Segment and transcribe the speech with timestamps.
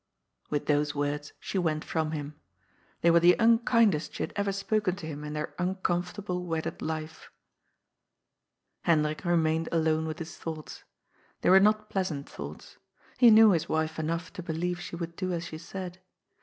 [0.49, 2.33] With those words she went from him.
[3.01, 6.43] They were the unkindest she had ever spoken to him in their ^' uncomfort able"
[6.47, 7.29] wedded life.
[8.81, 10.83] Hendrik remained alone with his thoughts.
[11.41, 12.77] They were not pleasant thoughts.
[13.19, 15.99] He knew his wife enough to be lieve she would do as she said.